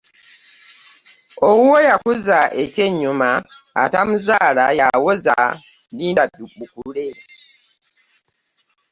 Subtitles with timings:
[1.47, 3.29] Owuwo y’akuzza ekyennyuma,
[3.83, 5.37] atamuzaala y’awoza
[5.97, 6.23] linda
[6.59, 7.07] bukule.